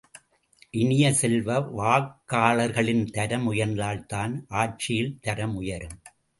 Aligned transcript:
இனிய 0.71 1.13
செல்வ, 1.13 1.49
வாக்காளர்களின் 1.77 3.05
தரம் 3.11 3.47
உயர்ந்தால் 3.53 4.05
தான் 4.05 4.45
ஆட்சியின் 4.49 5.15
தரம் 5.19 5.55
உயரும். 5.55 5.97